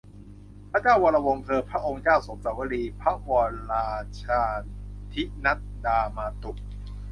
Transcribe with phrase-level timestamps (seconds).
[0.71, 3.89] พระเจ้าวรวงศ์เธอ พระองค์เจ้าโสมสวลี พระวรรา
[4.23, 4.41] ชา
[5.13, 6.51] ทินัดดามาตุ